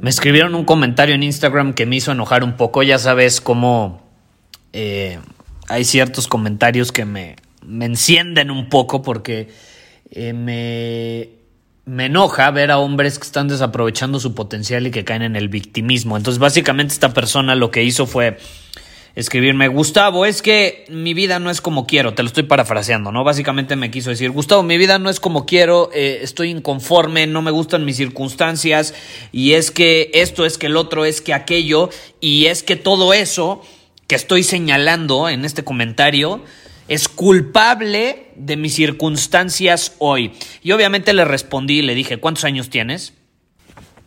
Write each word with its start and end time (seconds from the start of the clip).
Me 0.00 0.10
escribieron 0.10 0.54
un 0.54 0.64
comentario 0.64 1.14
en 1.14 1.22
Instagram 1.22 1.74
que 1.74 1.86
me 1.86 1.96
hizo 1.96 2.12
enojar 2.12 2.44
un 2.44 2.56
poco. 2.56 2.82
Ya 2.82 2.98
sabes 2.98 3.40
cómo 3.40 4.02
eh, 4.72 5.18
hay 5.68 5.84
ciertos 5.84 6.28
comentarios 6.28 6.92
que 6.92 7.04
me, 7.04 7.36
me 7.66 7.86
encienden 7.86 8.50
un 8.50 8.68
poco 8.68 9.02
porque 9.02 9.48
eh, 10.10 10.32
me, 10.32 11.30
me 11.84 12.06
enoja 12.06 12.50
ver 12.50 12.70
a 12.70 12.78
hombres 12.78 13.18
que 13.18 13.24
están 13.24 13.48
desaprovechando 13.48 14.20
su 14.20 14.34
potencial 14.34 14.86
y 14.86 14.90
que 14.90 15.04
caen 15.04 15.22
en 15.22 15.36
el 15.36 15.48
victimismo. 15.48 16.16
Entonces, 16.16 16.38
básicamente, 16.38 16.94
esta 16.94 17.12
persona 17.12 17.54
lo 17.54 17.70
que 17.70 17.82
hizo 17.82 18.06
fue 18.06 18.38
escribirme, 19.18 19.66
Gustavo, 19.66 20.24
es 20.26 20.42
que 20.42 20.84
mi 20.88 21.12
vida 21.12 21.40
no 21.40 21.50
es 21.50 21.60
como 21.60 21.88
quiero, 21.88 22.14
te 22.14 22.22
lo 22.22 22.28
estoy 22.28 22.44
parafraseando, 22.44 23.10
¿no? 23.10 23.24
Básicamente 23.24 23.74
me 23.74 23.90
quiso 23.90 24.10
decir, 24.10 24.30
Gustavo, 24.30 24.62
mi 24.62 24.78
vida 24.78 25.00
no 25.00 25.10
es 25.10 25.18
como 25.18 25.44
quiero, 25.44 25.90
eh, 25.92 26.20
estoy 26.22 26.50
inconforme, 26.50 27.26
no 27.26 27.42
me 27.42 27.50
gustan 27.50 27.84
mis 27.84 27.96
circunstancias, 27.96 28.94
y 29.32 29.54
es 29.54 29.72
que 29.72 30.12
esto, 30.14 30.46
es 30.46 30.56
que 30.56 30.66
el 30.66 30.76
otro, 30.76 31.04
es 31.04 31.20
que 31.20 31.34
aquello, 31.34 31.90
y 32.20 32.46
es 32.46 32.62
que 32.62 32.76
todo 32.76 33.12
eso 33.12 33.60
que 34.06 34.14
estoy 34.14 34.44
señalando 34.44 35.28
en 35.28 35.44
este 35.44 35.64
comentario 35.64 36.40
es 36.86 37.08
culpable 37.08 38.28
de 38.36 38.56
mis 38.56 38.76
circunstancias 38.76 39.96
hoy. 39.98 40.30
Y 40.62 40.70
obviamente 40.70 41.12
le 41.12 41.24
respondí, 41.24 41.82
le 41.82 41.96
dije, 41.96 42.18
¿cuántos 42.18 42.44
años 42.44 42.70
tienes? 42.70 43.14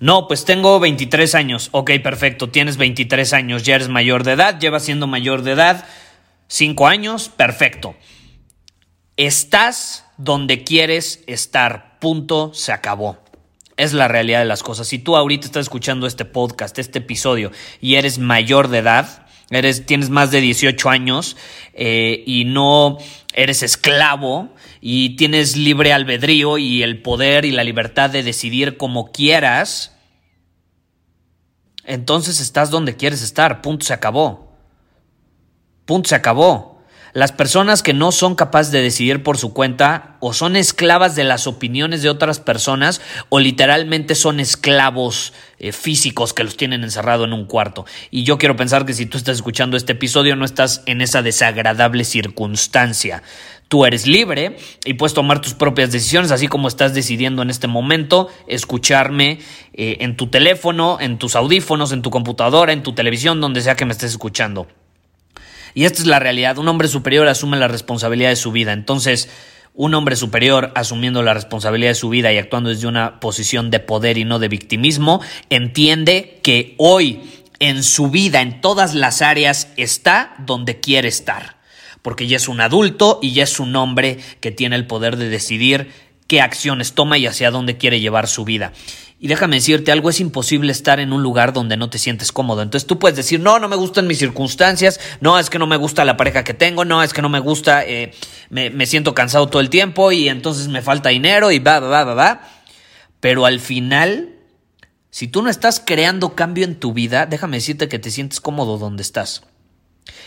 No, 0.01 0.27
pues 0.27 0.45
tengo 0.45 0.79
23 0.79 1.35
años. 1.35 1.69
Ok, 1.71 1.91
perfecto, 2.03 2.49
tienes 2.49 2.77
23 2.77 3.33
años, 3.33 3.63
ya 3.63 3.75
eres 3.75 3.87
mayor 3.87 4.23
de 4.23 4.31
edad, 4.31 4.59
llevas 4.59 4.83
siendo 4.83 5.05
mayor 5.05 5.43
de 5.43 5.51
edad 5.51 5.85
5 6.47 6.87
años, 6.87 7.29
perfecto. 7.29 7.95
Estás 9.15 10.05
donde 10.17 10.63
quieres 10.63 11.23
estar, 11.27 11.99
punto, 11.99 12.51
se 12.53 12.71
acabó. 12.71 13.19
Es 13.77 13.93
la 13.93 14.07
realidad 14.07 14.39
de 14.39 14.45
las 14.45 14.63
cosas. 14.63 14.87
Si 14.87 14.97
tú 14.97 15.15
ahorita 15.15 15.45
estás 15.45 15.67
escuchando 15.67 16.07
este 16.07 16.25
podcast, 16.25 16.79
este 16.79 16.99
episodio, 16.99 17.51
y 17.79 17.95
eres 17.95 18.17
mayor 18.17 18.69
de 18.69 18.79
edad, 18.79 19.27
eres, 19.51 19.85
tienes 19.85 20.09
más 20.09 20.31
de 20.31 20.41
18 20.41 20.89
años 20.89 21.37
eh, 21.73 22.23
y 22.25 22.45
no 22.45 22.97
eres 23.33 23.61
esclavo 23.63 24.49
y 24.81 25.15
tienes 25.15 25.55
libre 25.55 25.93
albedrío 25.93 26.57
y 26.57 26.83
el 26.83 27.01
poder 27.01 27.45
y 27.45 27.51
la 27.51 27.63
libertad 27.63 28.09
de 28.09 28.23
decidir 28.23 28.77
como 28.77 29.11
quieras, 29.11 29.95
entonces 31.91 32.39
estás 32.39 32.69
donde 32.69 32.95
quieres 32.95 33.21
estar, 33.21 33.61
punto, 33.61 33.85
se 33.85 33.93
acabó. 33.93 34.53
Punto, 35.85 36.07
se 36.07 36.15
acabó. 36.15 36.70
Las 37.13 37.33
personas 37.33 37.83
que 37.83 37.93
no 37.93 38.11
son 38.11 38.35
capaces 38.35 38.71
de 38.71 38.81
decidir 38.81 39.21
por 39.21 39.37
su 39.37 39.53
cuenta 39.53 40.15
o 40.21 40.33
son 40.33 40.55
esclavas 40.55 41.15
de 41.15 41.25
las 41.25 41.45
opiniones 41.45 42.01
de 42.01 42.09
otras 42.09 42.39
personas 42.39 43.01
o 43.27 43.39
literalmente 43.39 44.15
son 44.15 44.39
esclavos 44.39 45.33
eh, 45.59 45.73
físicos 45.73 46.33
que 46.33 46.45
los 46.45 46.55
tienen 46.55 46.83
encerrado 46.83 47.25
en 47.25 47.33
un 47.33 47.45
cuarto. 47.45 47.85
Y 48.11 48.23
yo 48.23 48.37
quiero 48.37 48.55
pensar 48.55 48.85
que 48.85 48.93
si 48.93 49.05
tú 49.05 49.17
estás 49.17 49.35
escuchando 49.35 49.75
este 49.75 49.91
episodio 49.91 50.37
no 50.37 50.45
estás 50.45 50.83
en 50.85 51.01
esa 51.01 51.21
desagradable 51.21 52.05
circunstancia. 52.05 53.23
Tú 53.67 53.85
eres 53.85 54.05
libre 54.07 54.57
y 54.85 54.95
puedes 54.95 55.13
tomar 55.13 55.39
tus 55.39 55.53
propias 55.53 55.91
decisiones, 55.91 56.31
así 56.31 56.47
como 56.47 56.67
estás 56.67 56.93
decidiendo 56.93 57.41
en 57.41 57.49
este 57.49 57.67
momento 57.67 58.29
escucharme 58.47 59.39
eh, 59.73 59.97
en 60.01 60.17
tu 60.17 60.27
teléfono, 60.27 60.97
en 60.99 61.17
tus 61.17 61.35
audífonos, 61.35 61.91
en 61.91 62.01
tu 62.01 62.09
computadora, 62.09 62.73
en 62.73 62.83
tu 62.83 62.93
televisión, 62.93 63.39
donde 63.39 63.61
sea 63.61 63.75
que 63.75 63.85
me 63.85 63.93
estés 63.93 64.11
escuchando. 64.11 64.67
Y 65.73 65.85
esta 65.85 66.01
es 66.01 66.07
la 66.07 66.19
realidad. 66.19 66.57
Un 66.57 66.67
hombre 66.67 66.87
superior 66.87 67.27
asume 67.27 67.57
la 67.57 67.67
responsabilidad 67.67 68.29
de 68.29 68.35
su 68.35 68.51
vida. 68.51 68.73
Entonces, 68.73 69.29
un 69.73 69.93
hombre 69.93 70.15
superior 70.15 70.71
asumiendo 70.75 71.23
la 71.23 71.33
responsabilidad 71.33 71.91
de 71.91 71.95
su 71.95 72.09
vida 72.09 72.33
y 72.33 72.37
actuando 72.37 72.69
desde 72.69 72.87
una 72.87 73.19
posición 73.19 73.71
de 73.71 73.79
poder 73.79 74.17
y 74.17 74.25
no 74.25 74.39
de 74.39 74.49
victimismo, 74.49 75.21
entiende 75.49 76.39
que 76.43 76.75
hoy 76.77 77.21
en 77.59 77.83
su 77.83 78.09
vida, 78.09 78.41
en 78.41 78.59
todas 78.59 78.95
las 78.95 79.21
áreas, 79.21 79.69
está 79.77 80.33
donde 80.39 80.79
quiere 80.79 81.07
estar. 81.07 81.57
Porque 82.01 82.25
ya 82.27 82.37
es 82.37 82.47
un 82.47 82.59
adulto 82.59 83.19
y 83.21 83.33
ya 83.33 83.43
es 83.43 83.59
un 83.59 83.75
hombre 83.75 84.17
que 84.39 84.51
tiene 84.51 84.75
el 84.75 84.87
poder 84.87 85.15
de 85.15 85.29
decidir 85.29 85.91
qué 86.31 86.39
acciones 86.39 86.93
toma 86.93 87.17
y 87.17 87.27
hacia 87.27 87.51
dónde 87.51 87.75
quiere 87.75 87.99
llevar 87.99 88.29
su 88.29 88.45
vida. 88.45 88.71
Y 89.19 89.27
déjame 89.27 89.57
decirte 89.57 89.91
algo, 89.91 90.09
es 90.09 90.21
imposible 90.21 90.71
estar 90.71 91.01
en 91.01 91.11
un 91.11 91.21
lugar 91.21 91.51
donde 91.51 91.75
no 91.75 91.89
te 91.89 91.97
sientes 91.97 92.31
cómodo. 92.31 92.61
Entonces 92.61 92.87
tú 92.87 92.99
puedes 92.99 93.17
decir, 93.17 93.41
no, 93.41 93.59
no 93.59 93.67
me 93.67 93.75
gustan 93.75 94.07
mis 94.07 94.19
circunstancias, 94.19 95.01
no, 95.19 95.37
es 95.37 95.49
que 95.49 95.59
no 95.59 95.67
me 95.67 95.75
gusta 95.75 96.05
la 96.05 96.15
pareja 96.15 96.45
que 96.45 96.53
tengo, 96.53 96.85
no, 96.85 97.03
es 97.03 97.11
que 97.11 97.21
no 97.21 97.27
me 97.27 97.41
gusta, 97.41 97.83
eh, 97.83 98.13
me, 98.49 98.69
me, 98.69 98.85
siento 98.85 99.13
cansado 99.13 99.49
todo 99.49 99.61
el 99.61 99.69
tiempo 99.69 100.13
y 100.13 100.29
entonces 100.29 100.69
me 100.69 100.81
falta 100.81 101.09
dinero 101.09 101.51
y 101.51 101.59
va, 101.59 101.81
va, 101.81 101.89
va, 101.89 102.03
va, 102.05 102.13
va. 102.13 102.41
Pero 103.19 103.45
al 103.45 103.59
final, 103.59 104.29
si 105.09 105.27
tú 105.27 105.41
no 105.41 105.49
estás 105.49 105.83
creando 105.85 106.33
cambio 106.33 106.63
en 106.63 106.79
tu 106.79 106.93
vida, 106.93 107.25
déjame 107.25 107.57
decirte 107.57 107.89
que 107.89 107.99
te 107.99 108.09
sientes 108.09 108.39
cómodo 108.39 108.77
donde 108.77 109.03
estás. 109.03 109.43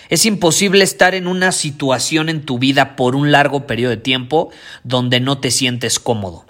Es 0.08 0.26
imposible 0.26 0.84
estar 0.84 1.14
en 1.14 1.26
una 1.26 1.52
situación 1.52 2.28
en 2.28 2.44
tu 2.44 2.58
vida 2.58 2.96
por 2.96 3.16
un 3.16 3.32
largo 3.32 3.66
periodo 3.66 3.90
de 3.90 3.96
tiempo 3.96 4.50
donde 4.82 5.20
no 5.20 5.38
te 5.38 5.50
sientes 5.50 5.98
cómodo. 5.98 6.44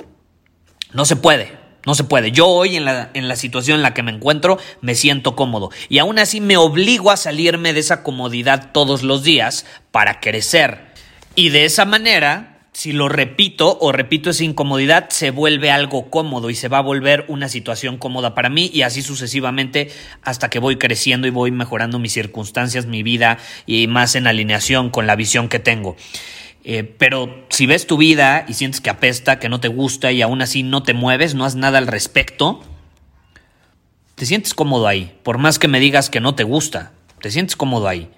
No 0.93 1.05
se 1.05 1.17
puede. 1.17 1.65
No 1.87 1.95
se 1.95 2.05
puede. 2.05 2.33
Yo 2.33 2.49
hoy 2.49 2.77
en 2.77 2.85
la, 2.85 3.11
en 3.15 3.29
la 3.29 3.37
situación 3.37 3.77
en 3.77 3.83
la 3.83 3.93
que 3.93 4.03
me 4.03 4.11
encuentro 4.11 4.59
me 4.81 4.95
siento 4.95 5.37
cómodo 5.37 5.71
y 5.91 5.99
aún 5.99 6.19
así 6.19 6.41
me 6.41 6.57
obligo 6.57 7.11
a 7.11 7.17
salirme 7.17 7.75
de 7.75 7.81
esa 7.81 8.03
comodidad 8.03 8.71
todos 8.73 9.03
los 9.03 9.23
días 9.23 9.67
para 9.91 10.21
crecer. 10.21 10.93
Y 11.35 11.51
de 11.51 11.65
esa 11.67 11.85
manera, 11.85 12.54
si 12.75 12.93
lo 12.93 13.09
repito 13.09 13.79
o 13.81 13.93
repito 13.93 14.31
esa 14.31 14.43
incomodidad, 14.43 15.09
se 15.11 15.31
vuelve 15.31 15.71
algo 15.71 16.11
cómodo 16.11 16.51
y 16.51 16.57
se 16.57 16.67
va 16.67 16.79
a 16.79 16.83
volver 16.83 17.25
una 17.29 17.49
situación 17.49 17.99
cómoda 17.99 18.35
para 18.35 18.49
mí 18.49 18.69
y 18.75 18.83
así 18.83 19.01
sucesivamente 19.01 19.93
hasta 20.23 20.51
que 20.51 20.59
voy 20.59 20.77
creciendo 20.77 21.29
y 21.29 21.31
voy 21.31 21.53
mejorando 21.53 22.01
mis 22.01 22.13
circunstancias, 22.13 22.87
mi 22.87 23.05
vida 23.05 23.39
y 23.65 23.87
más 23.87 24.17
en 24.17 24.27
alineación 24.27 24.91
con 24.91 25.07
la 25.07 25.15
visión 25.15 25.49
que 25.49 25.61
tengo. 25.61 25.97
Eh, 26.65 26.83
pero 26.83 27.47
si 27.49 27.67
ves 27.67 27.87
tu 27.87 27.97
vida 27.97 28.45
y 28.49 28.55
sientes 28.55 28.81
que 28.81 28.91
apesta, 28.91 29.39
que 29.39 29.49
no 29.49 29.61
te 29.61 29.69
gusta 29.69 30.11
y 30.11 30.21
aún 30.21 30.43
así 30.43 30.65
no 30.65 30.83
te 30.83 30.95
mueves, 30.95 31.37
no 31.37 31.45
haces 31.45 31.57
nada 31.57 31.79
al 31.79 31.87
respecto, 31.87 32.61
te 34.17 34.27
sientes 34.27 34.53
cómodo 34.53 34.89
ahí. 34.89 35.17
Por 35.23 35.39
más 35.39 35.61
que 35.61 35.69
me 35.69 35.79
digas 35.79 36.11
que 36.11 36.19
no 36.19 36.35
te 36.35 36.43
gusta, 36.43 36.91
te 37.21 37.31
sientes 37.31 37.55
cómodo 37.55 37.87
ahí. 37.87 38.11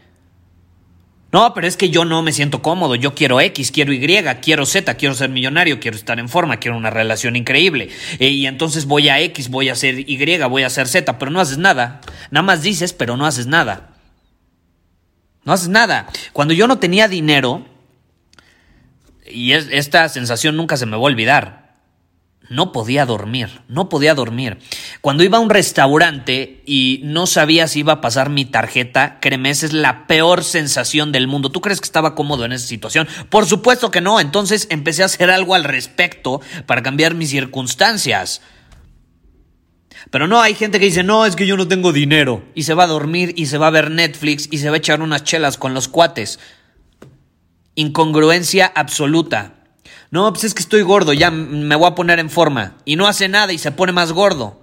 No, 1.32 1.52
pero 1.54 1.66
es 1.66 1.76
que 1.76 1.90
yo 1.90 2.04
no 2.04 2.22
me 2.22 2.32
siento 2.32 2.62
cómodo. 2.62 2.94
Yo 2.94 3.14
quiero 3.14 3.40
X, 3.40 3.72
quiero 3.72 3.92
Y, 3.92 4.00
quiero 4.40 4.64
Z, 4.64 4.94
quiero 4.94 5.14
ser 5.14 5.28
millonario, 5.28 5.80
quiero 5.80 5.96
estar 5.96 6.18
en 6.18 6.28
forma, 6.28 6.58
quiero 6.58 6.76
una 6.76 6.90
relación 6.90 7.36
increíble. 7.36 7.88
Eh, 8.18 8.28
y 8.28 8.46
entonces 8.46 8.86
voy 8.86 9.08
a 9.08 9.20
X, 9.20 9.48
voy 9.50 9.68
a 9.68 9.74
ser 9.74 9.98
Y, 10.08 10.38
voy 10.48 10.62
a 10.62 10.70
ser 10.70 10.86
Z, 10.86 11.18
pero 11.18 11.30
no 11.30 11.40
haces 11.40 11.58
nada. 11.58 12.00
Nada 12.30 12.42
más 12.42 12.62
dices, 12.62 12.92
pero 12.92 13.16
no 13.16 13.26
haces 13.26 13.46
nada. 13.46 13.96
No 15.44 15.52
haces 15.52 15.68
nada. 15.68 16.06
Cuando 16.32 16.54
yo 16.54 16.66
no 16.66 16.78
tenía 16.78 17.08
dinero, 17.08 17.66
y 19.28 19.52
esta 19.52 20.08
sensación 20.08 20.56
nunca 20.56 20.76
se 20.76 20.86
me 20.86 20.92
va 20.92 20.98
a 20.98 21.06
olvidar. 21.06 21.65
No 22.48 22.70
podía 22.70 23.06
dormir, 23.06 23.62
no 23.68 23.88
podía 23.88 24.14
dormir. 24.14 24.58
Cuando 25.00 25.24
iba 25.24 25.38
a 25.38 25.40
un 25.40 25.50
restaurante 25.50 26.62
y 26.64 27.00
no 27.02 27.26
sabía 27.26 27.66
si 27.66 27.80
iba 27.80 27.94
a 27.94 28.00
pasar 28.00 28.30
mi 28.30 28.44
tarjeta, 28.44 29.18
créeme, 29.20 29.50
esa 29.50 29.66
es 29.66 29.72
la 29.72 30.06
peor 30.06 30.44
sensación 30.44 31.10
del 31.10 31.26
mundo. 31.26 31.50
¿Tú 31.50 31.60
crees 31.60 31.80
que 31.80 31.86
estaba 31.86 32.14
cómodo 32.14 32.44
en 32.44 32.52
esa 32.52 32.66
situación? 32.66 33.08
Por 33.30 33.46
supuesto 33.46 33.90
que 33.90 34.00
no. 34.00 34.20
Entonces 34.20 34.68
empecé 34.70 35.02
a 35.02 35.06
hacer 35.06 35.30
algo 35.30 35.54
al 35.54 35.64
respecto 35.64 36.40
para 36.66 36.82
cambiar 36.82 37.14
mis 37.14 37.30
circunstancias. 37.30 38.42
Pero 40.10 40.28
no, 40.28 40.40
hay 40.40 40.54
gente 40.54 40.78
que 40.78 40.86
dice, 40.86 41.02
no, 41.02 41.26
es 41.26 41.34
que 41.34 41.46
yo 41.46 41.56
no 41.56 41.66
tengo 41.66 41.92
dinero. 41.92 42.44
Y 42.54 42.62
se 42.62 42.74
va 42.74 42.84
a 42.84 42.88
dormir 42.88 43.34
y 43.36 43.46
se 43.46 43.58
va 43.58 43.66
a 43.66 43.70
ver 43.70 43.90
Netflix 43.90 44.48
y 44.50 44.58
se 44.58 44.68
va 44.68 44.76
a 44.76 44.78
echar 44.78 45.02
unas 45.02 45.24
chelas 45.24 45.58
con 45.58 45.74
los 45.74 45.88
cuates. 45.88 46.38
Incongruencia 47.74 48.66
absoluta. 48.66 49.55
No, 50.10 50.32
pues 50.32 50.44
es 50.44 50.54
que 50.54 50.62
estoy 50.62 50.82
gordo, 50.82 51.12
ya 51.12 51.30
me 51.30 51.74
voy 51.76 51.86
a 51.86 51.94
poner 51.94 52.18
en 52.18 52.30
forma. 52.30 52.76
Y 52.84 52.96
no 52.96 53.06
hace 53.06 53.28
nada 53.28 53.52
y 53.52 53.58
se 53.58 53.72
pone 53.72 53.92
más 53.92 54.12
gordo. 54.12 54.60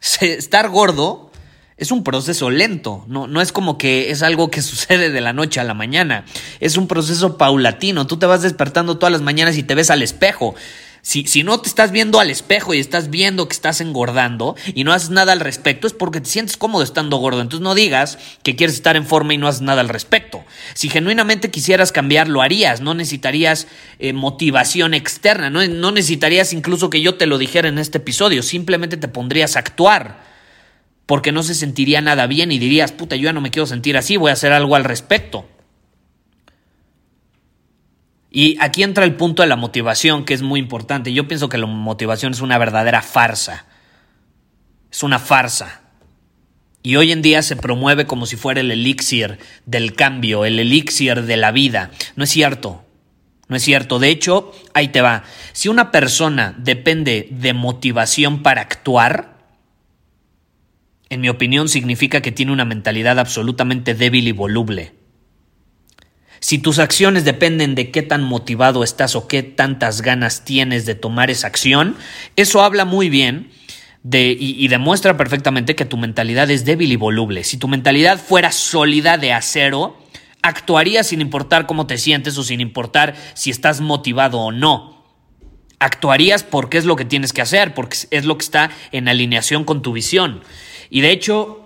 Estar 0.20 0.68
gordo 0.68 1.30
es 1.76 1.90
un 1.90 2.02
proceso 2.02 2.48
lento, 2.48 3.04
no, 3.06 3.26
no 3.26 3.42
es 3.42 3.52
como 3.52 3.76
que 3.76 4.10
es 4.10 4.22
algo 4.22 4.50
que 4.50 4.62
sucede 4.62 5.10
de 5.10 5.20
la 5.20 5.32
noche 5.32 5.60
a 5.60 5.64
la 5.64 5.74
mañana, 5.74 6.24
es 6.60 6.76
un 6.76 6.88
proceso 6.88 7.36
paulatino, 7.36 8.06
tú 8.06 8.16
te 8.16 8.26
vas 8.26 8.42
despertando 8.42 8.98
todas 8.98 9.12
las 9.12 9.22
mañanas 9.22 9.56
y 9.56 9.62
te 9.62 9.74
ves 9.74 9.90
al 9.90 10.02
espejo. 10.02 10.54
Si, 11.06 11.24
si, 11.28 11.44
no 11.44 11.60
te 11.60 11.68
estás 11.68 11.92
viendo 11.92 12.18
al 12.18 12.30
espejo 12.30 12.74
y 12.74 12.80
estás 12.80 13.10
viendo 13.10 13.46
que 13.46 13.52
estás 13.52 13.80
engordando 13.80 14.56
y 14.74 14.82
no 14.82 14.92
haces 14.92 15.10
nada 15.10 15.30
al 15.30 15.38
respecto, 15.38 15.86
es 15.86 15.92
porque 15.92 16.20
te 16.20 16.28
sientes 16.28 16.56
cómodo 16.56 16.82
estando 16.82 17.18
gordo. 17.18 17.42
Entonces 17.42 17.62
no 17.62 17.76
digas 17.76 18.18
que 18.42 18.56
quieres 18.56 18.74
estar 18.74 18.96
en 18.96 19.06
forma 19.06 19.32
y 19.32 19.38
no 19.38 19.46
haces 19.46 19.62
nada 19.62 19.82
al 19.82 19.88
respecto. 19.88 20.44
Si 20.74 20.88
genuinamente 20.88 21.48
quisieras 21.48 21.92
cambiar, 21.92 22.26
lo 22.26 22.42
harías. 22.42 22.80
No 22.80 22.92
necesitarías 22.94 23.68
eh, 24.00 24.14
motivación 24.14 24.94
externa. 24.94 25.48
No, 25.48 25.64
no 25.64 25.92
necesitarías 25.92 26.52
incluso 26.52 26.90
que 26.90 27.00
yo 27.00 27.14
te 27.14 27.26
lo 27.26 27.38
dijera 27.38 27.68
en 27.68 27.78
este 27.78 27.98
episodio. 27.98 28.42
Simplemente 28.42 28.96
te 28.96 29.06
pondrías 29.06 29.54
a 29.54 29.60
actuar. 29.60 30.24
Porque 31.06 31.30
no 31.30 31.44
se 31.44 31.54
sentiría 31.54 32.00
nada 32.00 32.26
bien 32.26 32.50
y 32.50 32.58
dirías, 32.58 32.90
puta, 32.90 33.14
yo 33.14 33.26
ya 33.26 33.32
no 33.32 33.40
me 33.40 33.52
quiero 33.52 33.66
sentir 33.66 33.96
así, 33.96 34.16
voy 34.16 34.30
a 34.30 34.32
hacer 34.32 34.52
algo 34.52 34.74
al 34.74 34.82
respecto. 34.82 35.46
Y 38.38 38.58
aquí 38.60 38.82
entra 38.82 39.06
el 39.06 39.14
punto 39.14 39.40
de 39.40 39.48
la 39.48 39.56
motivación, 39.56 40.26
que 40.26 40.34
es 40.34 40.42
muy 40.42 40.60
importante. 40.60 41.10
Yo 41.10 41.26
pienso 41.26 41.48
que 41.48 41.56
la 41.56 41.64
motivación 41.64 42.32
es 42.34 42.42
una 42.42 42.58
verdadera 42.58 43.00
farsa. 43.00 43.64
Es 44.92 45.02
una 45.02 45.18
farsa. 45.18 45.80
Y 46.82 46.96
hoy 46.96 47.12
en 47.12 47.22
día 47.22 47.40
se 47.40 47.56
promueve 47.56 48.06
como 48.06 48.26
si 48.26 48.36
fuera 48.36 48.60
el 48.60 48.70
elixir 48.70 49.38
del 49.64 49.94
cambio, 49.94 50.44
el 50.44 50.58
elixir 50.58 51.22
de 51.22 51.38
la 51.38 51.50
vida. 51.50 51.92
No 52.14 52.24
es 52.24 52.30
cierto. 52.30 52.84
No 53.48 53.56
es 53.56 53.62
cierto. 53.62 53.98
De 53.98 54.10
hecho, 54.10 54.52
ahí 54.74 54.88
te 54.88 55.00
va. 55.00 55.24
Si 55.54 55.70
una 55.70 55.90
persona 55.90 56.54
depende 56.58 57.28
de 57.30 57.54
motivación 57.54 58.42
para 58.42 58.60
actuar, 58.60 59.38
en 61.08 61.22
mi 61.22 61.30
opinión 61.30 61.70
significa 61.70 62.20
que 62.20 62.32
tiene 62.32 62.52
una 62.52 62.66
mentalidad 62.66 63.18
absolutamente 63.18 63.94
débil 63.94 64.28
y 64.28 64.32
voluble. 64.32 64.95
Si 66.46 66.58
tus 66.58 66.78
acciones 66.78 67.24
dependen 67.24 67.74
de 67.74 67.90
qué 67.90 68.02
tan 68.02 68.22
motivado 68.22 68.84
estás 68.84 69.16
o 69.16 69.26
qué 69.26 69.42
tantas 69.42 70.00
ganas 70.00 70.44
tienes 70.44 70.86
de 70.86 70.94
tomar 70.94 71.28
esa 71.28 71.48
acción, 71.48 71.96
eso 72.36 72.62
habla 72.62 72.84
muy 72.84 73.10
bien 73.10 73.50
de, 74.04 74.30
y, 74.30 74.54
y, 74.64 74.68
demuestra 74.68 75.16
perfectamente 75.16 75.74
que 75.74 75.84
tu 75.84 75.96
mentalidad 75.96 76.48
es 76.48 76.64
débil 76.64 76.92
y 76.92 76.94
voluble. 76.94 77.42
Si 77.42 77.56
tu 77.56 77.66
mentalidad 77.66 78.20
fuera 78.20 78.52
sólida 78.52 79.18
de 79.18 79.32
acero, 79.32 79.98
actuarías 80.40 81.08
sin 81.08 81.20
importar 81.20 81.66
cómo 81.66 81.88
te 81.88 81.98
sientes 81.98 82.38
o 82.38 82.44
sin 82.44 82.60
importar 82.60 83.16
si 83.34 83.50
estás 83.50 83.80
motivado 83.80 84.38
o 84.38 84.52
no. 84.52 85.04
Actuarías 85.80 86.44
porque 86.44 86.78
es 86.78 86.84
lo 86.84 86.94
que 86.94 87.04
tienes 87.04 87.32
que 87.32 87.42
hacer, 87.42 87.74
porque 87.74 87.96
es 88.12 88.24
lo 88.24 88.38
que 88.38 88.44
está 88.44 88.70
en 88.92 89.08
alineación 89.08 89.64
con 89.64 89.82
tu 89.82 89.92
visión. 89.92 90.44
Y 90.90 91.00
de 91.00 91.10
hecho, 91.10 91.65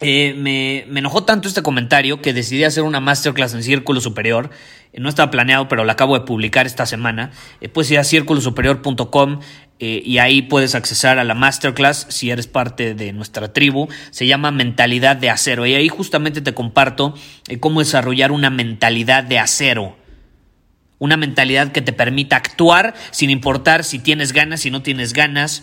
eh, 0.00 0.34
me, 0.36 0.80
enojó 0.98 1.24
tanto 1.24 1.48
este 1.48 1.62
comentario 1.62 2.20
que 2.20 2.34
decidí 2.34 2.64
hacer 2.64 2.82
una 2.82 3.00
masterclass 3.00 3.54
en 3.54 3.62
Círculo 3.62 4.00
Superior. 4.00 4.50
Eh, 4.92 5.00
no 5.00 5.08
estaba 5.08 5.30
planeado, 5.30 5.68
pero 5.68 5.84
la 5.84 5.94
acabo 5.94 6.18
de 6.18 6.26
publicar 6.26 6.66
esta 6.66 6.84
semana. 6.84 7.30
Eh, 7.62 7.70
puedes 7.70 7.90
ir 7.90 7.98
a 7.98 8.04
círculosuperior.com 8.04 9.40
y 9.78 10.16
ahí 10.16 10.40
puedes 10.40 10.74
accesar 10.74 11.18
a 11.18 11.24
la 11.24 11.34
masterclass 11.34 12.06
si 12.08 12.30
eres 12.30 12.46
parte 12.46 12.94
de 12.94 13.12
nuestra 13.12 13.52
tribu. 13.52 13.88
Se 14.10 14.26
llama 14.26 14.50
Mentalidad 14.50 15.16
de 15.16 15.28
Acero. 15.28 15.66
Y 15.66 15.74
ahí 15.74 15.88
justamente 15.88 16.40
te 16.40 16.54
comparto 16.54 17.14
cómo 17.60 17.80
desarrollar 17.80 18.32
una 18.32 18.48
mentalidad 18.48 19.22
de 19.22 19.38
acero. 19.38 19.98
Una 20.98 21.18
mentalidad 21.18 21.72
que 21.72 21.82
te 21.82 21.92
permita 21.92 22.36
actuar 22.36 22.94
sin 23.10 23.28
importar 23.28 23.84
si 23.84 23.98
tienes 23.98 24.32
ganas, 24.32 24.60
si 24.60 24.70
no 24.70 24.80
tienes 24.80 25.12
ganas 25.12 25.62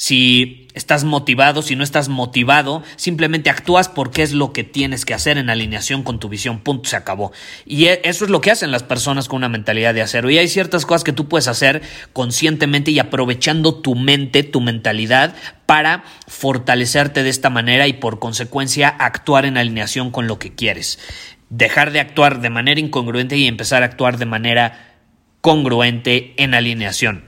si 0.00 0.68
estás 0.74 1.02
motivado, 1.02 1.60
si 1.60 1.74
no 1.74 1.82
estás 1.82 2.08
motivado, 2.08 2.84
simplemente 2.94 3.50
actúas 3.50 3.88
porque 3.88 4.22
es 4.22 4.32
lo 4.32 4.52
que 4.52 4.62
tienes 4.62 5.04
que 5.04 5.12
hacer 5.12 5.38
en 5.38 5.50
alineación 5.50 6.04
con 6.04 6.20
tu 6.20 6.28
visión, 6.28 6.60
punto, 6.60 6.88
se 6.88 6.94
acabó. 6.94 7.32
Y 7.66 7.86
e, 7.86 8.00
eso 8.04 8.24
es 8.24 8.30
lo 8.30 8.40
que 8.40 8.52
hacen 8.52 8.70
las 8.70 8.84
personas 8.84 9.26
con 9.26 9.38
una 9.38 9.48
mentalidad 9.48 9.94
de 9.94 10.02
acero. 10.02 10.30
Y 10.30 10.38
hay 10.38 10.46
ciertas 10.46 10.86
cosas 10.86 11.02
que 11.02 11.12
tú 11.12 11.26
puedes 11.28 11.48
hacer 11.48 11.82
conscientemente 12.12 12.92
y 12.92 13.00
aprovechando 13.00 13.74
tu 13.74 13.96
mente, 13.96 14.44
tu 14.44 14.60
mentalidad, 14.60 15.34
para 15.66 16.04
fortalecerte 16.28 17.24
de 17.24 17.30
esta 17.30 17.50
manera 17.50 17.88
y 17.88 17.94
por 17.94 18.20
consecuencia 18.20 18.88
actuar 18.88 19.46
en 19.46 19.58
alineación 19.58 20.12
con 20.12 20.28
lo 20.28 20.38
que 20.38 20.54
quieres. 20.54 21.00
Dejar 21.50 21.90
de 21.90 21.98
actuar 21.98 22.40
de 22.40 22.50
manera 22.50 22.78
incongruente 22.78 23.36
y 23.36 23.48
empezar 23.48 23.82
a 23.82 23.86
actuar 23.86 24.16
de 24.16 24.26
manera 24.26 24.94
congruente 25.40 26.34
en 26.36 26.54
alineación. 26.54 27.27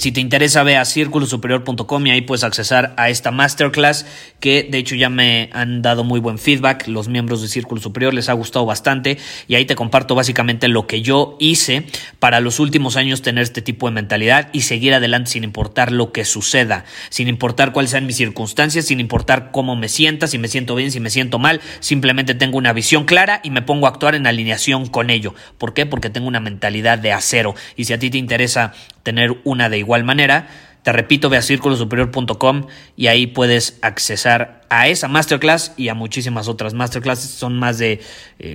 Si 0.00 0.12
te 0.12 0.20
interesa, 0.22 0.62
ve 0.62 0.78
a 0.78 0.86
círculosuperior.com 0.86 2.06
y 2.06 2.10
ahí 2.10 2.22
puedes 2.22 2.42
accesar 2.42 2.94
a 2.96 3.10
esta 3.10 3.32
masterclass 3.32 4.06
que 4.40 4.62
de 4.62 4.78
hecho 4.78 4.94
ya 4.94 5.10
me 5.10 5.50
han 5.52 5.82
dado 5.82 6.04
muy 6.04 6.20
buen 6.20 6.38
feedback. 6.38 6.88
Los 6.88 7.08
miembros 7.08 7.42
de 7.42 7.48
Círculo 7.48 7.82
Superior 7.82 8.14
les 8.14 8.30
ha 8.30 8.32
gustado 8.32 8.64
bastante 8.64 9.18
y 9.46 9.56
ahí 9.56 9.66
te 9.66 9.76
comparto 9.76 10.14
básicamente 10.14 10.68
lo 10.68 10.86
que 10.86 11.02
yo 11.02 11.36
hice 11.38 11.84
para 12.18 12.40
los 12.40 12.60
últimos 12.60 12.96
años 12.96 13.20
tener 13.20 13.42
este 13.42 13.60
tipo 13.60 13.88
de 13.88 13.92
mentalidad 13.92 14.48
y 14.54 14.62
seguir 14.62 14.94
adelante 14.94 15.32
sin 15.32 15.44
importar 15.44 15.92
lo 15.92 16.12
que 16.12 16.24
suceda, 16.24 16.86
sin 17.10 17.28
importar 17.28 17.72
cuáles 17.74 17.90
sean 17.90 18.06
mis 18.06 18.16
circunstancias, 18.16 18.86
sin 18.86 19.00
importar 19.00 19.50
cómo 19.50 19.76
me 19.76 19.90
sienta, 19.90 20.28
si 20.28 20.38
me 20.38 20.48
siento 20.48 20.76
bien, 20.76 20.90
si 20.92 21.00
me 21.00 21.10
siento 21.10 21.38
mal. 21.38 21.60
Simplemente 21.80 22.34
tengo 22.34 22.56
una 22.56 22.72
visión 22.72 23.04
clara 23.04 23.42
y 23.44 23.50
me 23.50 23.60
pongo 23.60 23.84
a 23.84 23.90
actuar 23.90 24.14
en 24.14 24.26
alineación 24.26 24.86
con 24.86 25.10
ello. 25.10 25.34
¿Por 25.58 25.74
qué? 25.74 25.84
Porque 25.84 26.08
tengo 26.08 26.26
una 26.26 26.40
mentalidad 26.40 26.98
de 26.98 27.12
acero. 27.12 27.54
Y 27.76 27.84
si 27.84 27.92
a 27.92 27.98
ti 27.98 28.08
te 28.08 28.16
interesa 28.16 28.72
tener 29.02 29.36
una 29.44 29.68
de 29.68 29.78
igual 29.78 30.04
manera. 30.04 30.48
Te 30.82 30.92
repito, 30.92 31.28
ve 31.28 31.36
a 31.36 31.42
círculosuperior.com 31.42 32.66
y 32.96 33.08
ahí 33.08 33.26
puedes 33.26 33.78
accesar 33.82 34.62
a 34.70 34.88
esa 34.88 35.08
masterclass 35.08 35.74
y 35.76 35.88
a 35.88 35.94
muchísimas 35.94 36.48
otras 36.48 36.72
masterclasses. 36.72 37.30
Son 37.30 37.58
más 37.58 37.76
de 37.78 38.00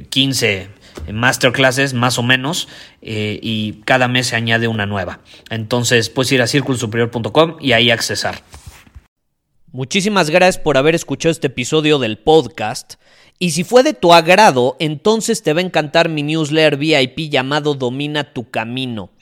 15 0.09 0.69
eh, 1.07 1.13
masterclasses, 1.13 1.93
más 1.93 2.17
o 2.17 2.23
menos, 2.23 2.67
eh, 3.03 3.39
y 3.43 3.81
cada 3.85 4.07
mes 4.07 4.27
se 4.27 4.35
añade 4.35 4.67
una 4.67 4.87
nueva. 4.87 5.19
Entonces 5.51 6.09
puedes 6.09 6.31
ir 6.31 6.41
a 6.41 6.47
círculosuperior.com 6.47 7.57
y 7.59 7.73
ahí 7.73 7.91
accesar. 7.91 8.41
Muchísimas 9.71 10.29
gracias 10.29 10.57
por 10.57 10.77
haber 10.77 10.95
escuchado 10.95 11.31
este 11.31 11.47
episodio 11.47 11.99
del 11.99 12.17
podcast. 12.17 12.95
Y 13.37 13.51
si 13.51 13.65
fue 13.65 13.83
de 13.83 13.93
tu 13.93 14.13
agrado, 14.13 14.77
entonces 14.79 15.43
te 15.43 15.53
va 15.53 15.59
a 15.59 15.63
encantar 15.63 16.07
mi 16.07 16.23
newsletter 16.23 16.77
VIP 16.77 17.29
llamado 17.29 17.73
Domina 17.73 18.33
tu 18.33 18.49
Camino. 18.49 19.11